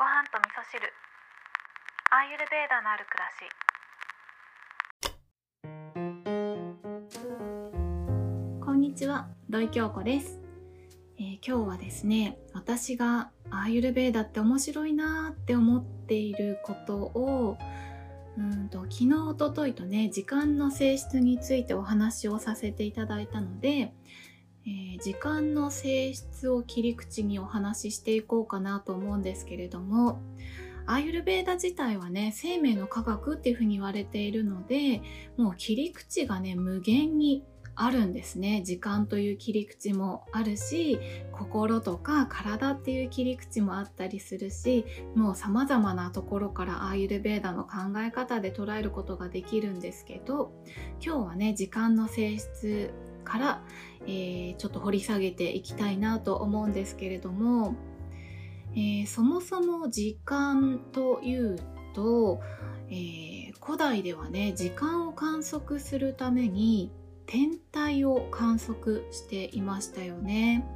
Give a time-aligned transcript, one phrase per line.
[0.00, 0.80] ご飯と味噌汁。
[2.10, 3.28] アーユルベーダのある暮ら
[8.56, 8.64] し。
[8.64, 10.40] こんにちは、土井京子です、
[11.18, 17.58] えー今日はですね、私がアーユルベーダって面白いなって思っていることを
[18.38, 23.92] うんと昨日一昨日とね時間の性質についてお話をさせていただいたので、
[24.66, 30.20] えー時間の性質を切り口にお話ししていこうかなと思うんですけれども
[30.86, 35.02] アーユルベーダ自体はね生命の科学っていうふうに言われているので
[35.36, 37.44] もう切り口がね無限に
[37.76, 38.62] あるんですね。
[38.62, 40.98] 時間という切り口もあるし
[41.32, 50.52] 心とか体っていう切り口もあったりするしもう様々なところからアーユルベーダの考え方で捉えることができるんですけど
[51.02, 52.92] 今日はね時間の性質
[53.30, 53.62] から、
[54.06, 57.76] えーちょっと掘り下げていきたいなと思うんですけれども、
[58.72, 61.56] えーそもそも時間という
[61.94, 62.40] と、
[62.88, 66.90] えー古代ではね時間を観測するために
[67.26, 70.66] 天体を観測していましたよね。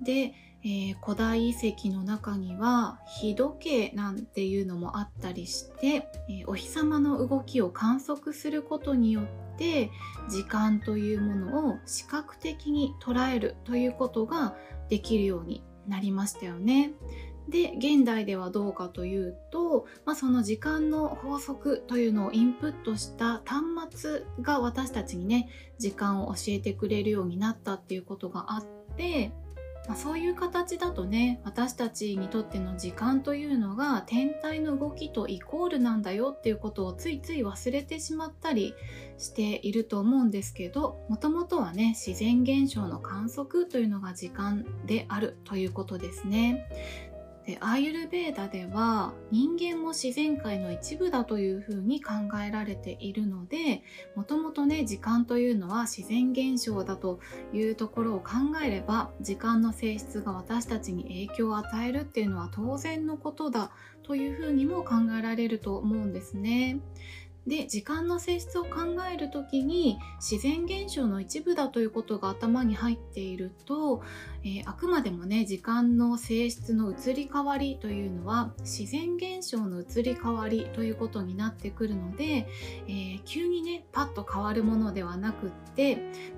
[0.00, 9.90] で、えー古代遺跡の中には日時計なんていうのもあったりして、えーお日様の動きを観測することによってて
[10.30, 14.56] 時間というものを視覚的に捉えるということが
[14.88, 16.92] できるようになりましたよね。
[17.48, 25.48] で現代ではどうかというと、まあ、その時間の法則というのをインプットした端末が私たちにね
[25.78, 28.64] 時間を教えてくれるようになったっていうことがあっ
[28.96, 29.32] て、
[29.88, 38.74] まあ、そういう形だとね私たちにとっての時間というのが天体の動きとイコールなんだよっていうことをついつい忘れてしまったり
[39.16, 46.66] していると思うんですけどもともとはね自然現象の観測というのが時間であるということですね。
[47.48, 52.12] でアーユルベーダでは人間も自然界の一部だというふうに考
[52.46, 53.82] えられているので
[54.14, 57.20] もともとね時間というのは自然現象だと
[57.54, 58.32] いうところを考
[58.62, 63.70] えれば時間の性質が私たちに影響を与えるっていうのは当然のことだ
[64.02, 66.80] というふうにも考えられると思うんですね。
[67.48, 74.02] で時間の性質を考える時に自然現象の一部だということが頭に入っていると、
[74.44, 82.46] えーあくまでもね時間の性質の移り変わりというのは自然現象の移り変わりということになってくるので、
[82.86, 85.96] えー急にねパッと変わるものではなくって、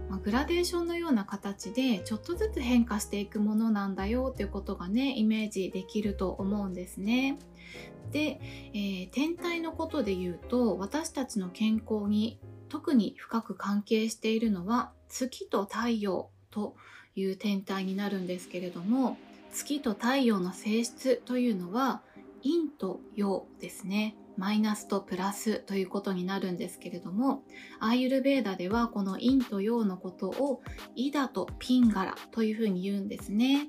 [0.09, 7.39] まあグラデーションのような形でちょっとずつ変化していくものなんだよということがねイメージできると思うんですね。
[8.13, 8.41] で、
[8.75, 12.39] えー天体のことで言うと私たちの健康に
[12.69, 16.77] 特に深く関係しているのは月と太陽と
[17.17, 19.17] いう天体になるんですけれども
[19.53, 22.03] 月と太陽の性質というのは
[22.43, 24.17] 陰と陽ですね。
[24.37, 27.43] マイナスとプラスということになるんですけれども
[27.79, 30.63] アーユルベーダではこの陰と陽のことを
[30.95, 33.69] イダとピンガラというふうに言うんですね。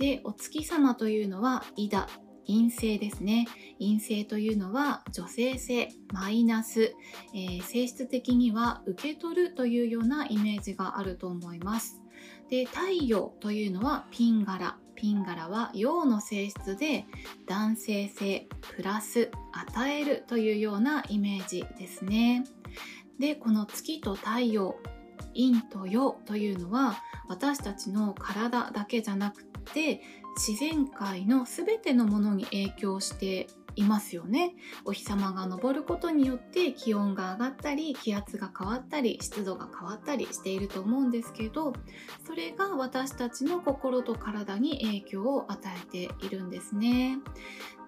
[0.00, 2.08] でお月様というのはイダ
[2.48, 3.46] 陰性ですね。
[3.78, 6.94] 陰性というのは女性性マイナス、
[7.34, 12.00] えー性質的には受け取るというようなイメージがあると思います。
[12.48, 17.04] で太陽というのはピンガラピンガラは陽の性質で
[17.46, 22.44] 男性性プラス与えるというようなイメージですね。
[23.20, 24.76] でこの月と太陽
[25.34, 26.96] 陰と陽というのは
[27.28, 30.00] 私たちの体だけじゃなくて
[30.36, 33.48] 自然界の全てのものに影響して
[33.78, 34.54] いますよね。
[34.84, 41.72] お日様が昇ることによって気温が上がったり気圧が変わったり湿度が変わったりしていると思うんですけど
[42.26, 47.18] それが私たちの心と体に影響を与えているんですね。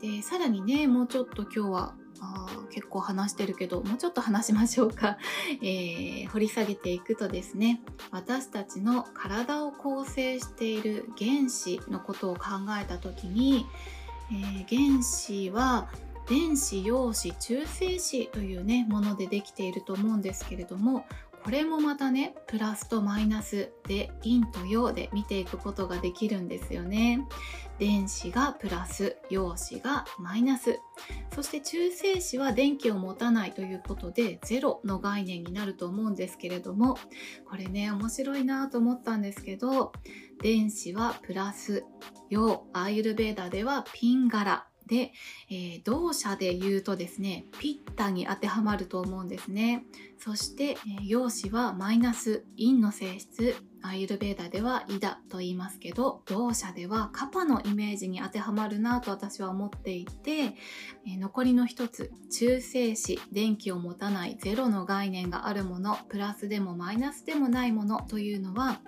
[0.00, 5.18] でさらにねもうちょっと今日はあ結構話してるけどもうちょっと話しましょうか、
[5.62, 12.42] えー掘り下げていくとですね私たちの体を構成している原子のことを考
[12.80, 13.66] えた時に、
[14.30, 15.88] えー原子は
[16.28, 21.04] 電子陽子中性子というねものでできていると思うんですけれども
[21.44, 27.26] これもまたねプラスとマイナスで陰と陽で見ていくことができるんですよね。
[27.78, 30.78] 電子がプラス陽子がマイナス。
[31.34, 36.98] そして中性子は電気を持たないということでゼロの概念になると思うんですけれども
[37.48, 39.92] これね面白いなと思ったんですけど
[40.42, 41.84] 電子はプラス
[42.28, 45.12] 陽アーユルベーダではピンガラで、
[45.48, 49.84] えー、同社で言うとですねピッタに当てはまると思うんですね。
[50.18, 60.56] そして、えー、陽子はマイナス陰の性質アイルベーダではイダと言いますけど同社ではカパのイメージに当てはまるなと私は思っていて、
[61.06, 68.80] え、残りの一つ中性子電気を持たないゼロの概念があるものプラスでもマイナスでもないものというのは、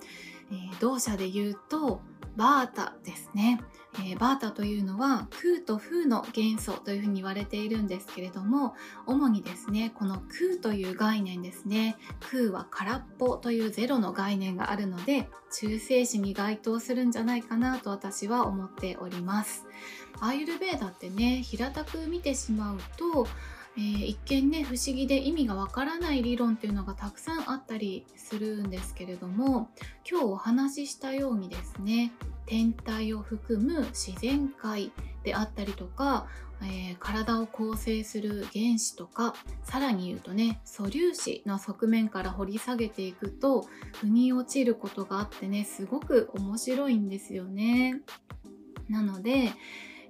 [0.50, 2.02] えー、同社で言うと
[2.36, 3.60] バータですね、
[3.94, 8.74] えー、バータというのは空と風の元素というふうに言われているんですけれども
[9.06, 11.96] 主にですねこの空という概念ですね。
[12.30, 19.66] 空は空っぽというゼロの概念があるので中性子に該当するんじゃないかなと私は思っております。
[20.20, 23.26] アーユルベーダってね平たく見てしまうと
[23.76, 29.70] えー、一見ね不思議で意味がわからない理論っていうのがたくさんあったりするんですけれども
[30.08, 32.12] 今日お話ししたようにですね
[32.46, 34.92] 天体を含む自然界
[35.22, 36.26] であったりとか、
[36.62, 43.66] えー、体を構成する原子とかさらに言うとね素粒子の側面から掘り下げていくと
[44.00, 48.00] 腑に落ちることがあってねすごく面白いんですよね。
[48.88, 49.52] なので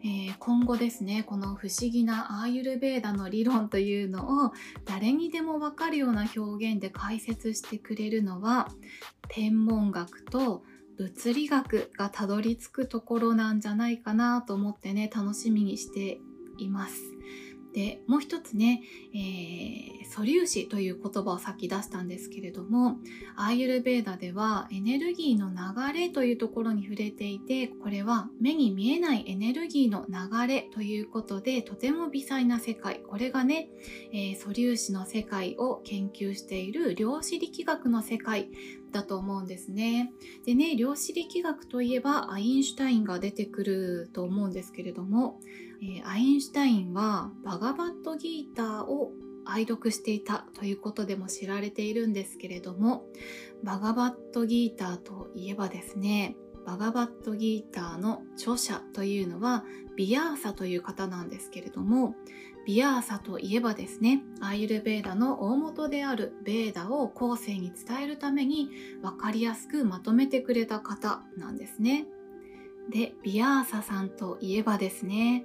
[0.04, 4.52] えー、今後ですねこの不思議なアーユルベーダの理論というのを
[4.84, 8.68] 誰にでも分かるような表現で解説してくれるのは
[9.28, 10.64] 天文学と
[10.98, 16.18] 物理学がたどり着くところなんじゃないかなと思ってね楽しみにして
[16.58, 16.94] います。
[17.72, 18.82] でもう一つね、
[19.14, 22.98] えー、素粒子という言葉をさっき出したんですけれども
[23.36, 33.00] アーユルベーダではエネルギーの流れというところに触れていてこれは目に見えないエネルギーの流れということでとても微細な世界。
[33.00, 33.68] これがね、
[34.12, 38.48] えー、素粒子の世界を研究している量子力学の世界。
[38.92, 40.12] だと思うんですね。
[40.44, 45.40] でね、量子力学といえばアインシュタインが出てくると思うんですけれども、
[45.82, 49.12] えー、アインシュタインはバガバットギーターを
[49.44, 53.04] 愛読していたということでも知られているんですけれども
[53.64, 56.36] バガバットギーターといえばですね
[56.66, 59.64] バガバットギーターの著者というのは
[59.96, 62.14] ビヤーサという方なんですけれども
[62.64, 68.70] ビヤーサといえばですねアイルベーダの大元であるベーダを後世に伝えるために
[69.02, 72.06] 分かりやすくまとめてくれた方なんですね。
[72.90, 75.44] でビヤーサさんといえばですね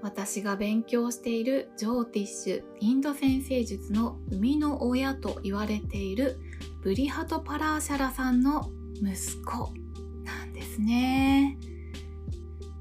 [0.00, 6.38] 私が勉強しているジョーティッシュインド先生術の生みの親と言われている
[6.82, 8.70] ブリハト・パラーシャラさんの
[9.02, 9.87] 息子。
[10.78, 11.58] ですね。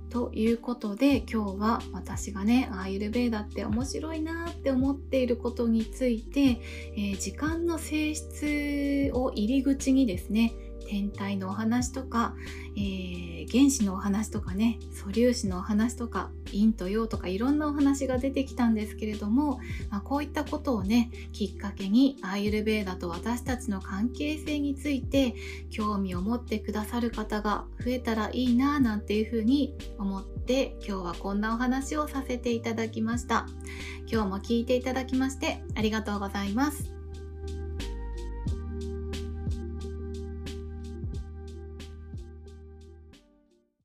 [0.10, 6.62] ということで今日は私がねアーユルベーダって面白いなって思っていることについて、
[6.96, 10.54] えー、時間の性質を入り口にですね
[10.88, 12.36] 天体のお話とか、
[12.76, 25.36] えー、原子のお話とかね素粒子のお話とか陰と陽とかいろんなお話が出てきたんですけれども、まあ、こういったことをねきっかけにアーユルベーダと私たちの関係性について
[25.70, 33.46] 興味を持ってくださる方が増えたらいいななんていうふうに思って今日はこんなお話をさせていただきました。
[34.10, 36.97] 今日も聞いていただきましてありがとうございます。